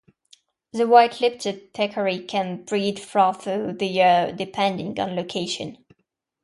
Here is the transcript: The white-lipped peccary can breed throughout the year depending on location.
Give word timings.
The 0.73 0.87
white-lipped 0.87 1.73
peccary 1.75 2.21
can 2.23 2.63
breed 2.63 2.97
throughout 2.97 3.43
the 3.43 3.85
year 3.85 4.33
depending 4.35 4.99
on 4.99 5.15
location. 5.15 5.77